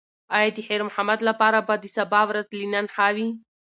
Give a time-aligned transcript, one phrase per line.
[0.37, 3.27] ایا د خیر محمد لپاره به د سبا ورځ له نن ښه وي؟